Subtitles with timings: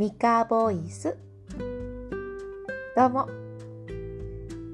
[0.00, 1.18] ミカボイス。
[2.96, 3.28] どうも。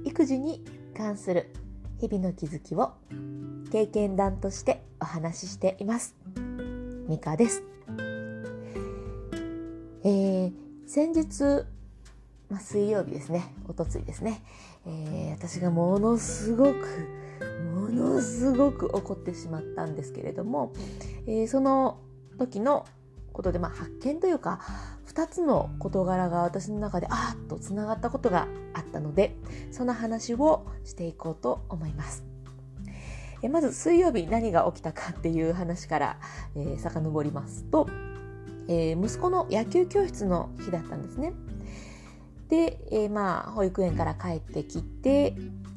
[0.04, 0.64] 育児に
[0.96, 1.52] 関する
[1.98, 2.92] 日々の気づきを
[3.72, 6.14] 経験談としてお話ししています。
[7.08, 7.64] ミカです。
[10.04, 10.52] えー、
[10.86, 11.66] 先日、
[12.48, 13.52] まあ、水曜日ですね。
[13.66, 14.44] おとついですね、
[14.86, 16.76] えー、私がものすごく
[17.74, 20.72] ものすごく怒ってしまったんですけれども、
[21.26, 21.98] えー、その
[22.38, 22.86] 時の
[23.32, 24.60] ことで、まあ、発見というか
[25.16, 29.34] 2つの事柄が私の中であーっとつながったことがあったので
[29.70, 32.22] その話をしていこうと思います。
[33.42, 36.18] えまず水曜日何が起きたかっていう話から、
[36.54, 37.88] えー、遡りますと、
[38.68, 41.32] えー、息子の野球教室の日だったんですね。
[42.48, 45.34] で、えー、まあ保育園から帰ってきて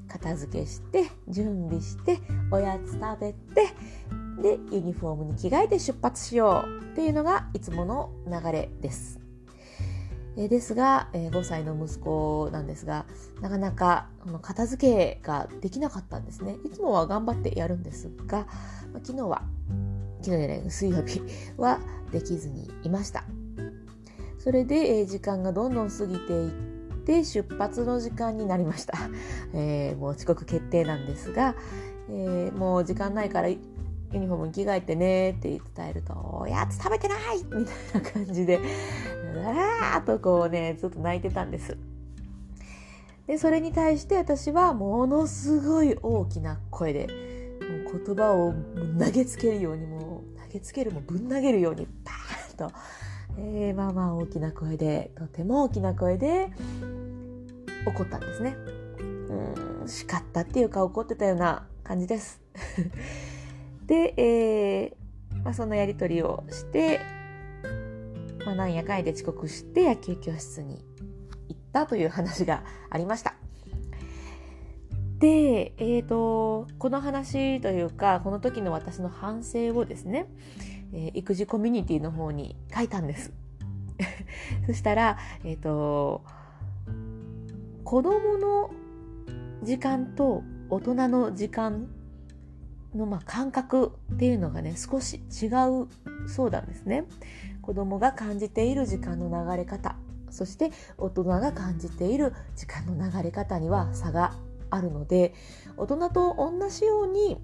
[0.09, 2.19] 片付けして準備して
[2.51, 3.73] おやつ食べて
[4.41, 9.18] でユニフォームに着替えて出発しようっていうのがいつもの流れです。
[10.41, 13.05] えですが、え5歳の息子なんですが
[13.41, 16.55] なかなかこの片付けができなかったんですね。
[16.65, 18.47] いつもは頑張ってやるんですが、
[18.93, 19.43] ま昨日は
[20.21, 21.21] 昨日じゃない水曜日
[21.57, 21.79] は
[22.11, 23.25] できずにいました。
[24.37, 26.51] それで、え時間がどんどん過ぎていっ
[27.09, 28.97] て出発の時間になりました、
[29.53, 31.55] えー、もう遅刻決定なんですが、
[32.09, 33.49] えー、もう時間ないから
[34.11, 38.59] ユニフォーム着替えてねって伝えると、おやつ食べてないみたいな感じで、
[39.35, 41.77] うわーっとこうね、ずっと泣いてたんです。
[43.27, 47.07] で、それに対して私はものすごい大きな声で、
[47.85, 48.55] もう言葉を
[48.99, 52.75] 投げつけるように、もう投げつけるもぶん投げるように、バーンと、
[53.37, 56.49] えー、まあまあ大きな声で、とても大きな声で
[57.85, 58.57] 怒ったんですね。
[58.99, 62.41] うん、叱ったっていうか怒ってたような感じです。
[63.89, 67.01] で、えーまあ、そのやり取りをして、
[68.45, 70.85] まあ、なんやかんやで遅刻して野球教室に
[71.47, 73.33] 行ったという話がありました。
[75.17, 80.27] で、えーと、この話というかこの時の私の反省をですね、
[80.93, 83.33] えー、育児コミュニティの方に書いたんです。
[84.67, 86.23] そしたら、えっ、ー、と
[87.83, 88.69] 子供の
[89.63, 91.89] 時間と大人の時間
[92.95, 95.87] のまあ感覚っていうのがね少し違う
[96.27, 97.05] そうなんですね。
[97.61, 99.95] 子供が感じている時間の流れ方
[100.31, 104.33] そして大人が感じている時間の流れ方には差が
[104.69, 105.33] あるので
[105.77, 107.37] 大人と同じように、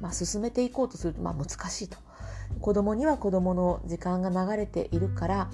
[0.00, 1.98] まあ、進めていこうとすると、まあ、難しいと
[2.60, 5.50] 子供には子供の時間が流れているから、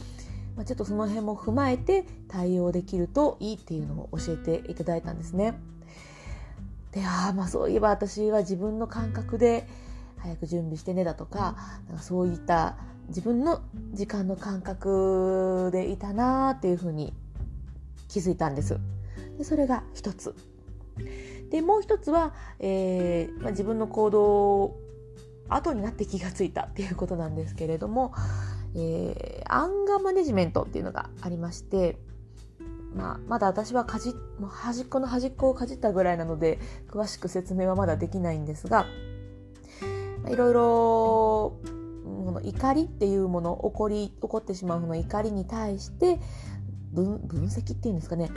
[0.57, 5.55] ま、ちょっとその辺も踏まえて対応できるといいっていうのを教えていただいたんですね。
[6.97, 9.69] でああまあそういえば私は自分の感覚で
[10.17, 11.55] 早く準備してねだとか
[11.89, 13.61] なんかそういった自分の
[13.93, 17.13] 時間の感覚でいたなっていうふうに
[18.09, 18.79] 気づいたんです。
[19.37, 20.35] でそれが一つ。
[21.51, 24.77] でもう一つは、えーまあ、自分の行動
[25.51, 28.15] 後になって気がついたっていうことなんですけれども、
[28.75, 31.99] えー、アンガーマネジメントっていうのがありまして
[32.97, 36.59] まあ、まだ私はかじもう端っこの端っこをかじったぐらいなので
[36.91, 38.87] 詳しく説明はまだできないんですが
[40.29, 41.57] いろいろ
[42.43, 46.19] 怒りっていうもの起こり起こってしまうの怒りに対して
[46.93, 48.31] 分分析っていうんですかね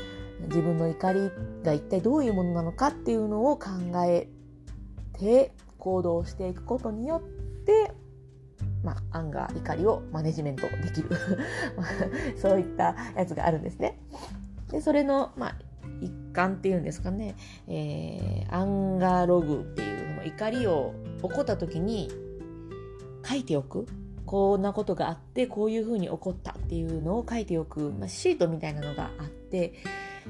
[0.50, 1.32] 自分の怒り
[1.64, 3.70] が一体どういうものなのかっていうのを考
[4.06, 4.28] え
[5.18, 7.24] て行動していくことによ
[7.62, 7.94] って
[8.84, 11.10] まあ、 anger 怒りをマネジメントできる
[12.42, 14.00] そういったやつがあるんですね。
[14.72, 15.56] でそれの、まあ、
[16.02, 17.36] 一環っていうんですかね、
[17.68, 22.10] えー、 anger log っていうの怒りを怒った時に
[23.28, 23.86] 書いておく。
[24.26, 29.74] こんなことがあってこういうふうに怒ったっていうのを書いておく、まあ、シートみたいなのがあって、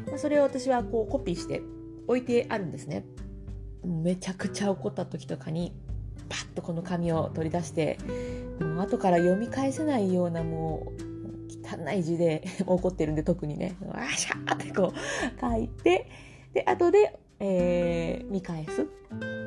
[0.08, 1.62] まあ、それを私はこうコピーして
[2.08, 3.04] 置いてあるんですね。
[3.84, 5.74] めちゃくちゃ怒った時とかに
[6.30, 7.98] パッとこの紙を取り出して
[8.62, 11.09] もう後から読み返せないようなもう
[11.78, 13.76] 汚い字で 怒ってるんで特にね。
[13.86, 16.10] わしゃーってこう書いて
[16.54, 18.88] で後で、えー、見返す。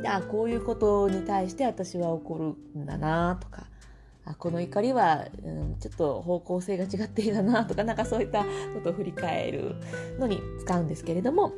[0.05, 3.67] あこういうことに対して私は怒るんだなとか
[4.25, 8.45] あこの怒りは、うん、ちょっと方向性が違っているなとかなんかそういった
[8.75, 9.77] ことを振り返る
[10.19, 11.53] のに使うんですけれども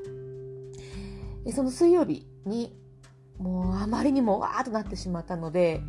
[1.52, 2.74] その水曜日に
[3.38, 5.80] もうあまりにもわーっとなってしまったので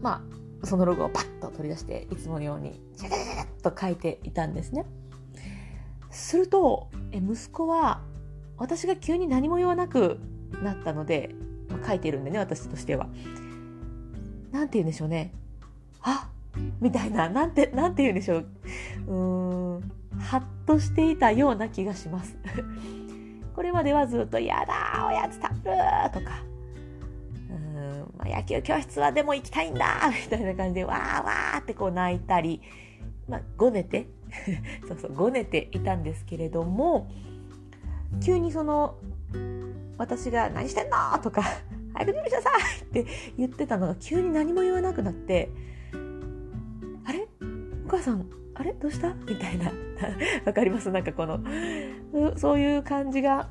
[0.00, 4.84] まあそのロゴをパッと取り出していつものようにジャジャジャッと書いていたんですね。
[6.10, 8.02] するとえ息子は
[8.58, 10.20] 私が急に何も言わなく
[10.62, 11.34] なったので、
[11.68, 13.08] まあ、書いてるんでね私としては。
[14.52, 15.32] なんて言うんでしょうね。
[16.02, 16.28] あ
[16.80, 18.46] みたいな、なんて、なんて言うんでしょう。
[19.06, 22.36] うーん、ハッとしていたような気がします。
[23.54, 25.76] これまではずっと、やだおやつ食べる
[26.12, 26.42] とか、
[28.24, 32.62] まあ、野球教室はでも行きたいんだ みたいな感じで、わーわーってこう泣いたり、
[33.28, 34.06] まあ、ごねて、
[34.86, 37.10] そうそう、ごねていたんですけれども、
[38.24, 38.96] 急にその、
[39.98, 41.18] 私が何してんの？
[41.22, 41.42] とか、
[41.94, 42.82] 早く準備しなさい！
[42.82, 45.50] って言ってたのが急に何も言わなくなって、
[47.04, 47.26] あれ？
[47.86, 48.72] お母さん、あれ？
[48.74, 49.14] どうした？
[49.14, 49.72] みたいな。
[50.44, 50.90] わかります？
[50.90, 51.40] なんかこの、
[52.36, 53.48] そういう感じが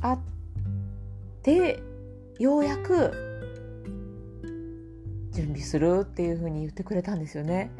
[0.00, 0.18] あっ
[1.42, 1.82] て、
[2.38, 3.35] ようやく
[5.36, 7.70] 準備するっていうふうに言ってくれたんですよね。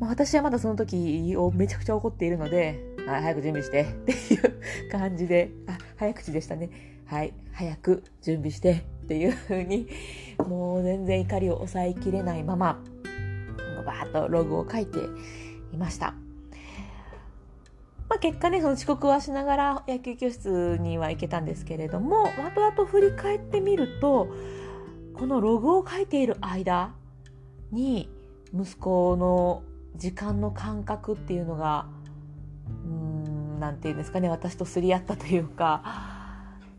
[0.00, 6.68] まあ、私はまだその時をめちゃくちゃ怒っているので、はい、早く準備して っていう感じで、あ、早口でしたね。
[7.06, 9.88] はい、早く準備してっていう風に、
[10.38, 12.82] もう全然怒りを抑えきれないまま、
[13.86, 14.98] バーッとログを書いて
[15.72, 16.14] いました。
[18.08, 24.28] まあ、結果ね、その遅刻はしながら野球教室には行けたんですけれども、後々振り返ってみると、
[25.18, 26.94] このログを書いている間
[27.72, 28.10] に、
[28.54, 29.62] 息子の
[29.96, 31.86] 時間の感覚っていうのが、
[32.84, 35.82] うーん、なんていうんですかね、私とすり合ったというか、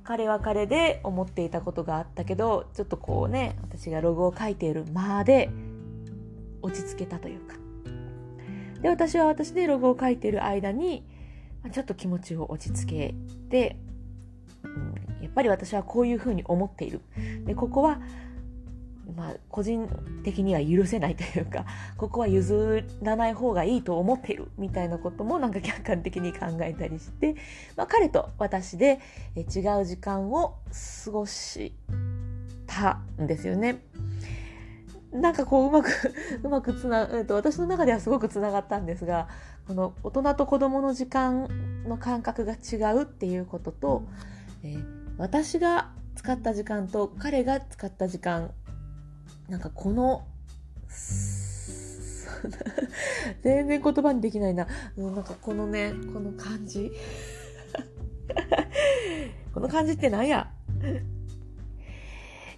[0.03, 5.49] 彼は彼で思っていたことがあったけどちょっとこうね私がログを書いている間で
[6.61, 7.55] 落ち着けたというか。
[8.81, 11.03] で私は私でログを書いている間に
[11.73, 13.15] ちょっと気持ちを落ち着け
[13.49, 13.75] て、
[15.37, 16.99] ぱり私はこういうふうに思っている
[17.45, 17.99] でここは
[19.15, 19.87] まあ、個人
[20.23, 27.35] 的には許せないというか ここは譲らない方がいいと思っているみたいなこともなんか客観的に考えたりして、
[27.77, 28.99] まあ、彼と私で
[29.35, 30.55] 違う時間を
[31.05, 31.73] 過ごし
[32.67, 33.79] たんですよね。
[35.13, 35.89] なんかこううまく
[36.43, 39.29] うまくつな、えーと、私の中ではすごくつながったんですが
[39.67, 41.47] この大人と子供の時間
[41.87, 44.03] の感覚が違うっていうことと、
[44.63, 48.51] えー、私が使った時間と彼が使った時間
[49.49, 50.25] なんかこの
[53.41, 54.67] 全然言葉にできないな。
[54.95, 56.91] なんかこのね、この感じ。
[59.53, 60.51] この感じって何や？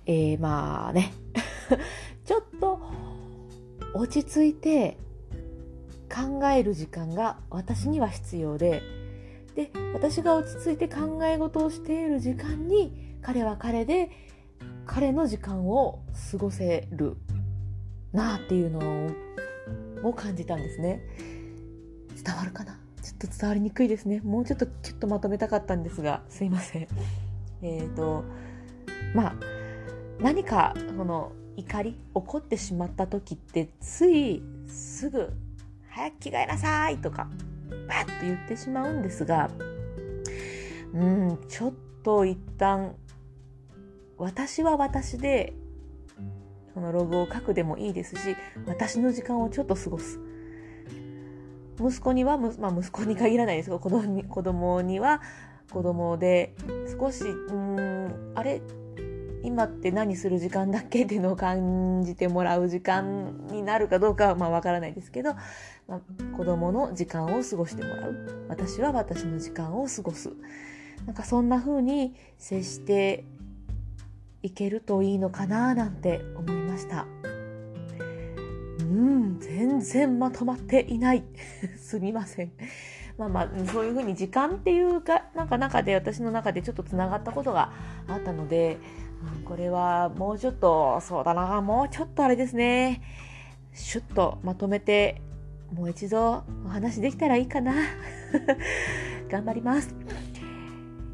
[0.06, 1.12] えー、まあね。
[2.26, 2.80] ちょっと
[3.94, 4.98] 落ち着いて
[6.10, 8.82] 考える時間が私には必要で、
[9.60, 14.10] で、私が落ち着いて考え事をしている時間に彼は彼で
[14.86, 16.00] 彼の時間を
[16.32, 17.18] 過ごせる
[18.14, 19.12] なあっていうの
[20.02, 21.02] を感じたんですね。
[22.24, 22.80] 伝わるかな？
[23.04, 24.22] ちょっと伝わりにくいですね。
[24.22, 26.88] もうちょっとキュッとまとめたかったんですがすいません。
[27.62, 28.24] えっ、ー、と
[29.14, 29.34] まあ
[30.22, 35.34] 何かこの怒り怒ってしまった時ってついすぐ
[35.92, 37.28] 「早く着替えなさい」とか
[37.90, 39.50] バッと言ってしまうんですが
[40.94, 42.96] うんちょっと一旦
[44.18, 45.54] 私は私で
[46.74, 50.20] そのログを書くでもいいですし私の時間をちょっと過ごす。
[51.82, 55.22] 息子には、まあ、息子に限らないですけど子供に子供には
[55.72, 56.54] 子供で
[57.00, 58.62] 少しうんあれ
[59.44, 61.04] 今って何する時間だっけ？
[61.04, 65.34] っていうのを感じてもらう時間になるかどうかはまあわからないですけど、
[65.88, 66.02] まあ、
[66.36, 68.46] 子供の時間を過ごしてもらう。
[68.50, 70.32] 私は私の時間を過ごす。
[71.06, 73.24] なんかそんな風に接して
[74.44, 77.08] いけるといいのかななんて思いました。
[78.80, 81.24] うん全然まとまっていない。
[81.78, 82.52] すみません。
[83.20, 87.74] まあまあそういうふうに時間っていうかなんか中で私の中でちょっとつながったことが
[88.08, 88.78] あったので、
[89.38, 93.02] うん、これはもうちょっとそうだなもうちょっとあれですね。
[93.74, 95.22] シュッとまとめて
[95.74, 97.74] もう一度お話できたらいいかな。
[99.30, 99.94] 頑張ります。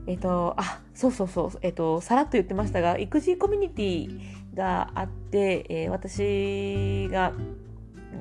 [0.08, 7.34] えっ、とあそうそうそう、えっと、さらっと言ってましたが、育児コミュニティがあって、えー、私が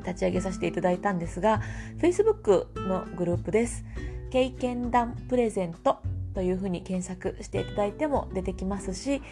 [0.01, 1.61] 立ち上げさせていただいたんですが、
[1.99, 3.85] Facebook のグループです。
[4.31, 5.99] 経験談プレゼント
[6.35, 9.23] というふうに検索していただいても出てきますし、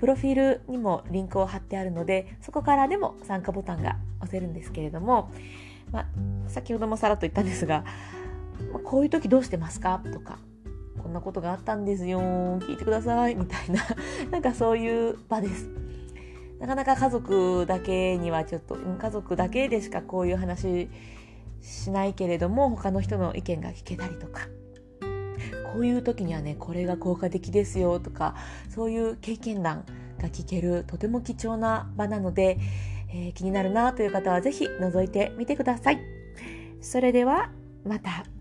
[0.00, 5.30] プロフィールにもリンクを貼ってあるので、そこからでも参加ボタンが押せるんですけれども、
[5.92, 6.06] ま、
[6.48, 7.84] 先ほどもさらっと言ったんですが、
[8.72, 10.38] ま、こういう時どうしてますかとか、
[11.02, 13.80] こんなことがあったんですよ聞いてくださいみたいな
[14.32, 15.68] なんかそういう場です
[16.60, 20.88] なかなか家族だけにはちょっと、家族だけでしかこういう話
[21.60, 24.42] しないけれども他の人の意見が聞けたりとか
[25.72, 28.34] こういう時にはねこれが効果的ですよとか
[28.68, 29.84] そういう経験談
[30.18, 32.58] が聞けるとても貴重な場なので、
[33.10, 36.00] えー、気になるなという方はぜひ覗いてみてください。
[36.80, 37.50] それでは
[37.84, 38.35] また。